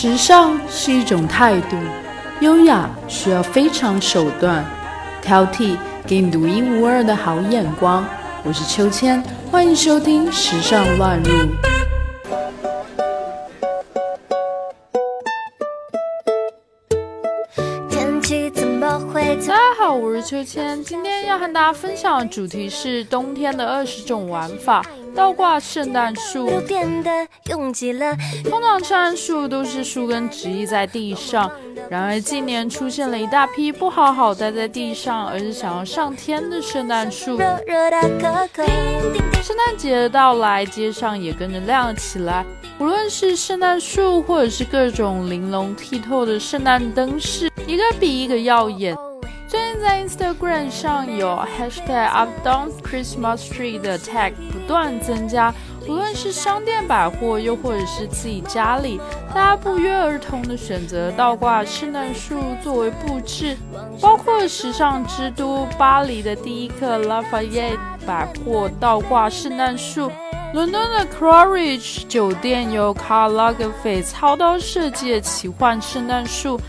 [0.00, 1.76] 时尚是一种态度，
[2.38, 4.64] 优雅需要非常手段，
[5.20, 5.76] 挑剔
[6.06, 8.06] 给你独一无二的好眼光。
[8.44, 11.32] 我是秋千，欢迎收听《时尚乱入》。
[19.10, 24.84] 大家好，我是秋千，今天要和大家分享的主题是冬天的二十种玩法。
[25.18, 26.64] 倒挂圣诞树，通
[28.62, 31.50] 常圣诞树都是树根直立在地上，
[31.90, 37.36] 然而近年出现了一大批不好好待在地上，而是想要上天的圣诞树。
[37.36, 37.60] 圣
[39.56, 42.46] 诞节的到来，街上也跟着亮了起来，
[42.78, 48.96] 无论是圣诞树，或者是各种玲珑剔透的圣诞灯饰，一个比一个耀眼。
[49.48, 55.54] 最近在 Instagram 上有 Hashtag Updown Christmas Tree 的 tag 不断增加，
[55.86, 63.56] 无论是商店百货，又或者是自己家里，大家不约而同的选择倒挂圣诞树作为布置，
[64.02, 70.12] 包括时尚之都巴黎的第一个 Lafayette 百货倒挂圣诞树，
[70.52, 76.60] 伦敦的 Claridge 酒店由 Carl Lagerfeld 操刀设计的奇幻圣诞树。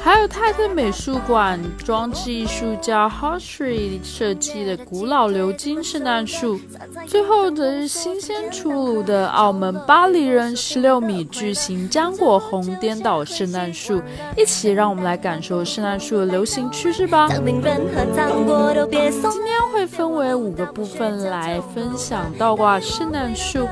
[0.00, 6.58] 还有泰特美术馆装置艺术家 h o s h r y 设计的古老鎏金圣诞树，
[7.06, 14.00] 最后则是新鲜出炉的澳门巴黎人十六米巨型浆果红颠倒圣诞树。
[14.36, 17.28] 一起让我们来感受圣诞树的流行趋势吧。
[17.28, 17.80] 今天
[19.72, 23.68] 会分为五个部分来分享倒挂圣诞树。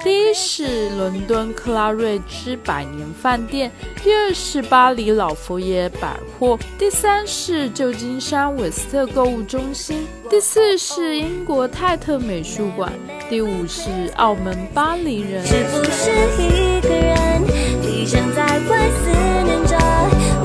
[0.00, 3.68] 第一是伦敦克拉瑞兹百年饭店，
[4.02, 5.67] 第二是巴黎老佛爷
[6.00, 12.92] 百货，第三是旧金山韦斯特购物中心，第四是英国泰特美术馆，
[13.28, 15.44] 第五是澳门巴黎人。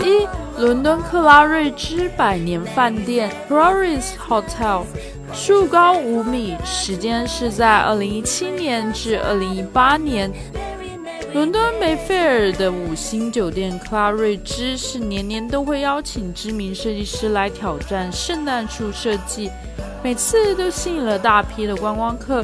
[0.01, 4.83] 一伦敦克拉瑞兹百年饭店 （Claridge Hotel）。
[5.33, 10.31] 树高五米，时间是在二零一七年至二零一八年。
[11.33, 19.49] 伦敦梅菲尔的五星酒店克拉瑞兹是年年都会邀请知名设计师来挑战圣诞树设计，
[20.03, 22.43] 每次都吸引了大批的观光客。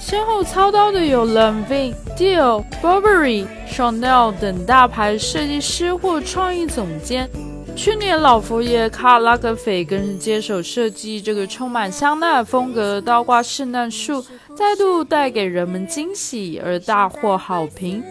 [0.00, 7.30] 先后操刀的有 Lenvin、Dior、Burberry、Chanel 等大牌设计师或创意总监。
[7.76, 14.24] 去年，老佛爷卡拉格斐更是接手设计这个充满香奈儿风格的倒挂圣诞树，
[14.56, 18.02] 再度带给人们惊喜而大获好评。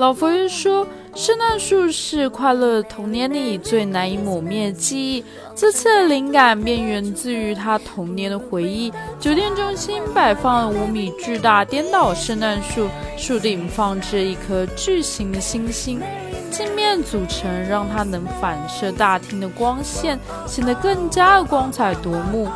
[0.00, 5.22] 老佛爷说：“圣诞树是快乐童年里最难以抹灭的记忆。”
[5.54, 8.90] 这次的灵感便源自于他童年的回忆。
[9.18, 12.88] 酒店中心摆放了五米巨大颠倒圣诞树，
[13.18, 16.00] 树顶放置一颗巨型的星星。
[16.50, 22.48] 镜面组成，让它能反射大厅的光线，显得更加的光彩夺目。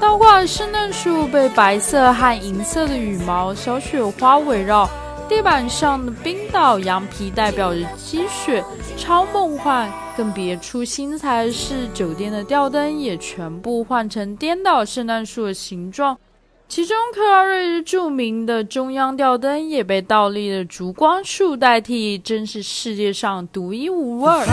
[0.00, 4.90] 倒挂圣诞树被白色和银色的羽毛、小雪花围绕，
[5.28, 8.64] 地板上的冰岛羊皮代表着积雪，
[8.96, 9.92] 超梦幻。
[10.16, 16.18] 更别出心裁的是，酒店的吊灯也全部换成颠倒圣诞树的形状。
[16.66, 24.44] 其中，克拉瑞著名的中央吊灯也被倒立的烛光树代替，真是世界上独一无二。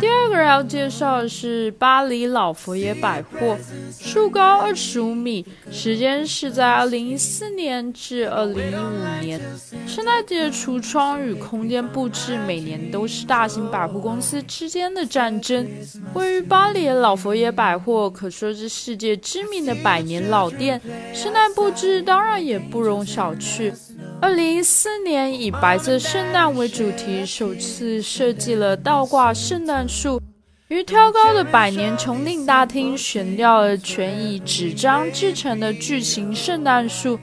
[0.00, 3.56] 第二个要介绍的是巴黎老佛爷百货，
[3.98, 9.40] 树高二十五米，时间是在二零一四年至二零一五年。
[9.86, 15.68] 圣诞节橱窗与空间布置每年都是大型百货公司之间的战争。
[16.14, 20.80] 位于巴黎的老佛爷百货可说是世界知名的百年老店，
[21.12, 23.72] 圣诞布置当然也不容小觑。
[24.20, 30.20] 二零一四年以白色圣诞为主题，首次设计了倒挂圣诞树，
[30.68, 37.18] 于挑高的百年穹顶大厅悬吊了全以纸张制成的巨型圣诞树。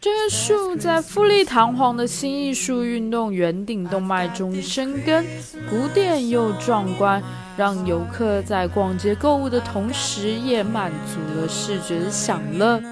[0.00, 5.24] 这个树在富丽堂皇的新艺术运动圆顶动脉中生根，
[5.68, 7.22] 古典又壮观，
[7.56, 12.82] 让游客在逛街购物的同时，也满足了视觉的享乐。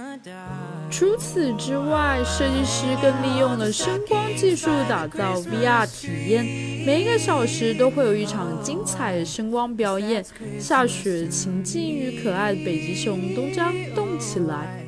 [0.90, 6.44] 除此之外，设计师更利用了声光技术打造 VR 体验，
[6.86, 10.24] 每一个小时都会有一场精彩的声光表演。
[10.58, 14.84] 下雪情境与可爱的北极熊都将动起来。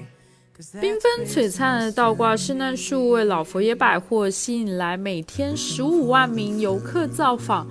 [0.75, 7.67] 缤纷璀璨的倒挂圣诞树为老佛爷百货吸引来每天十五万名游客造访。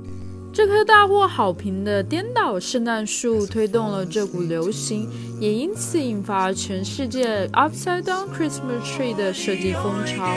[0.52, 5.08] 这棵大获好评的颠倒圣诞树推动了这股流行，
[5.40, 10.36] 也因此引发全世界 Upside Down Christmas Tree 的设计风潮。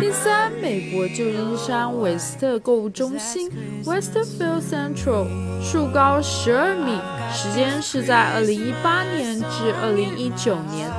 [0.00, 3.50] 第三，美国旧金山韦斯特购物中心
[3.84, 5.26] （Westfield Central）
[5.60, 6.96] 树高十二米，
[7.34, 10.90] 时间是在二零一八年至二零一九年。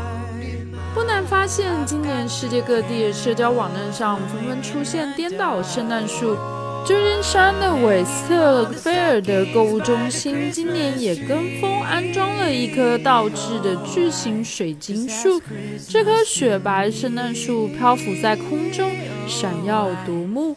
[1.41, 6.37] 发现，今年世界各地的社交网站上纷纷出现颠倒圣诞树。
[6.85, 15.41] 旧金山的韦斯特菲尔德购物中心今年也跟风安装了一棵倒置的巨型水晶树。
[15.89, 18.91] 这棵雪白圣诞树漂浮在空中，
[19.27, 20.55] 闪耀夺目。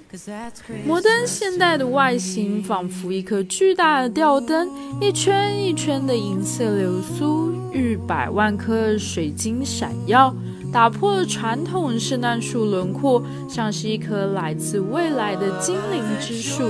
[0.84, 4.68] 摩登现代的外形仿佛一颗巨大的吊灯，
[5.00, 10.34] 一圈一圈的银色流苏，逾百万颗水晶闪耀。
[10.74, 16.68] 打破了传统圣诞树轮廓，像是一棵来自未来的精灵之树。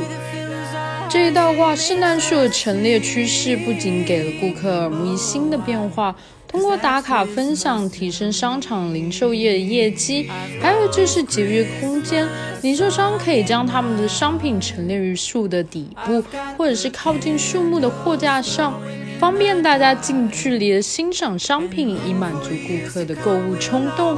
[1.09, 6.15] 这一道挂圣诞树的陈列趋势，不仅给了顾客耳目一新的变化，
[6.47, 10.29] 通过打卡分享提升商场零售业的业绩，
[10.61, 12.29] 还有就是节约空间。
[12.61, 16.23] 零售商可以将他们的商品陈列于树的底部，
[16.59, 18.79] 或者是靠近树木的货架上。
[19.19, 24.17] 方便大家近距离的欣赏商品，以满足顾客的购物冲动。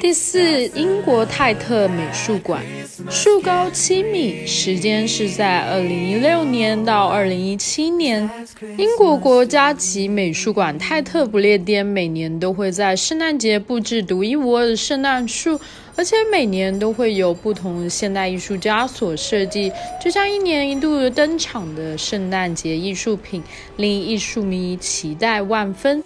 [0.00, 2.62] 第四，英国泰特美术馆，
[3.08, 8.28] 树高七米，时间是在二零一六年到二零一七年。
[8.76, 15.58] 英国国家级美术馆泰特不列颠每年都会在圣诞节布置独一无二的圣诞树。
[15.96, 23.42] 而且每年都会有不同现代艺术家所设计，就像一年一度登场的圣诞节艺术品，
[23.76, 26.02] 令艺术迷期待万分。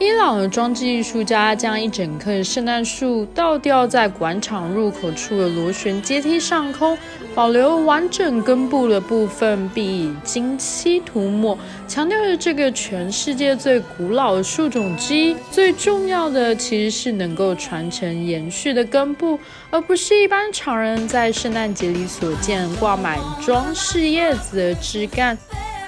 [0.00, 6.96] 伊朗的装置艺术家将一整棵圣诞树倒吊在广场入口处的螺旋阶梯上空，
[7.34, 11.56] 保留完整根部的部分，并以金漆涂抹，
[11.86, 15.36] 强调着这个全世界最古老的树种之一。
[15.50, 19.38] 最重要的其实是能够传承延续的根部，
[19.70, 25.38] 而不是一般常人在圣诞节里所见挂满装饰叶子的枝干。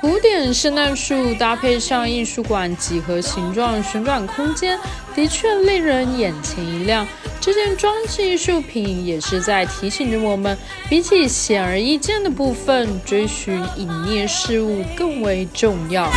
[0.03, 4.77] 古典圣诞树搭配上艺术馆几何形状旋转空间，
[5.15, 7.07] 的确令人眼前一亮。
[7.41, 10.59] 这件装置艺术品也是在提醒着我们，
[10.89, 16.11] 比起显而易见的部分，追寻隐匿事物更为重要。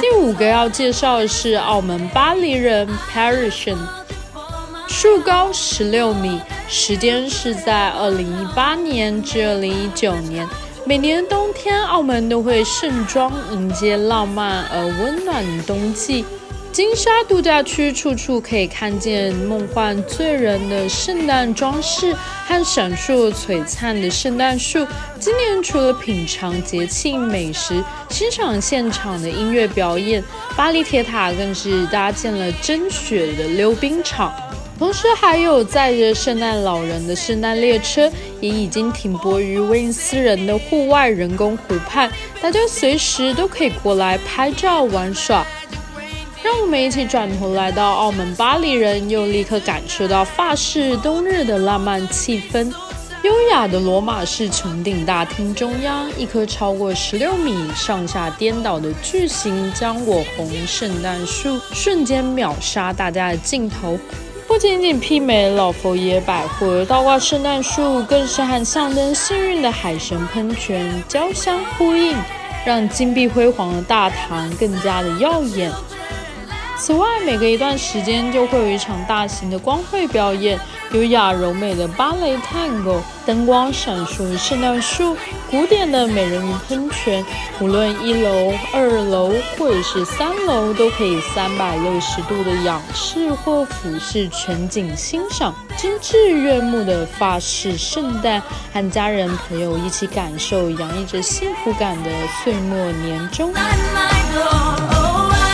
[0.00, 3.76] 第五个要介绍的是澳门巴黎人 Parisian，
[4.88, 10.48] 树高十六米，时间是在二零一八年至二零一九年。
[10.88, 16.24] 每年冬天，澳门都会盛装迎接浪漫而温暖的冬季。
[16.72, 24.86] 金沙度假区处处可以看见梦幻醉人的圣诞装饰和闪烁璀璨的圣诞树。
[25.20, 30.24] 今年除了品尝节庆美食、欣赏现场的音乐表演，
[30.56, 34.32] 巴黎铁塔更是搭建了真雪的溜冰场。
[34.78, 38.08] 同时，还有载着圣诞老人的圣诞列车，
[38.40, 42.08] 也已经停泊于威尼斯人的户外人工湖畔，
[42.40, 45.44] 大家随时都可以过来拍照玩耍。
[46.44, 52.72] 让我们一起转头来到澳门巴黎人，又立刻感受到法式冬日的浪漫气氛。
[53.24, 63.98] 优雅的罗马式穹顶大厅中央，一棵超过十六米、上下颠倒的巨型浆果红圣诞树，瞬间秒杀大家的镜头。
[64.48, 72.16] 不仅仅媲美老佛爷百货倒挂圣诞树，更是和象征幸运的海神喷泉交相呼应，
[72.64, 75.70] 让金碧辉煌的大堂更加的耀眼。
[76.78, 80.58] 此外，每隔一段时间就会有一场大型的光会表演，
[80.92, 85.14] 优雅柔美的芭蕾探戈，灯光闪烁的圣诞树，
[85.50, 87.24] 古典的美人鱼喷泉。
[87.60, 98.42] 无论一楼、二楼或者是三楼，都可以三百六十度的仰视或俯视全景欣赏精致悦目的法式圣诞，
[98.72, 102.10] 和家人朋友一起感受洋溢着幸福感的
[102.42, 103.52] 岁末年终。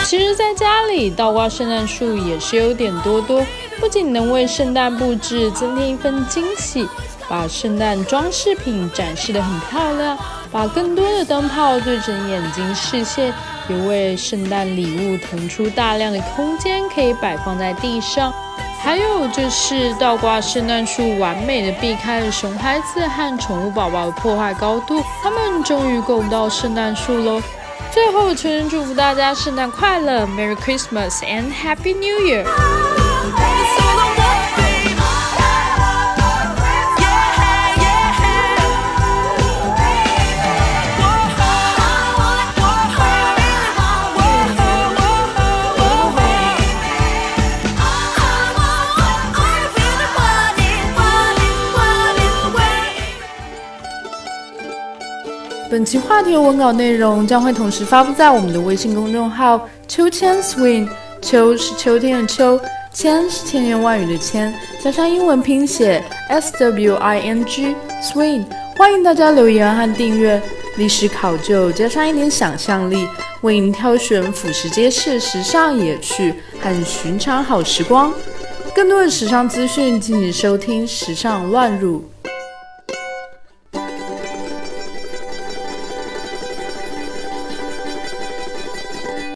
[0.05, 3.43] 其实，在家里倒挂圣诞树也是有点多多，
[3.85, 6.89] 不仅能为圣诞布置增添一份惊喜，
[7.29, 10.17] 把圣诞装饰品展示得很漂亮，
[10.51, 13.31] 把更多的灯泡对准眼睛视线，
[13.69, 18.33] 也为圣诞礼物腾出大量的空间可以摆放在地上。
[18.81, 27.39] 还有就是倒挂圣诞树，完美的避开了熊孩子和宠物宝宝的破坏高度，他们终于够不到圣诞树喽。
[27.93, 32.45] 最后，诚挚祝福大家圣诞快乐，Merry Christmas and Happy New Year！
[55.75, 60.87] 本期话题的文稿内容将会同时发布在我们的微信公众号“秋千 swing”，
[61.21, 62.57] 秋是秋天的秋
[62.95, 68.45] 千是千言万语的千，加上英文拼写 s w i n g swing。
[68.77, 70.41] 欢迎大家留言和订阅，
[70.77, 73.05] 历史考究加上一点想象力，
[73.41, 78.13] 为您挑选俯拾皆是时尚野趣和寻常好时光。
[78.73, 81.99] 更多的时尚资讯，敬请收听《时尚乱入》。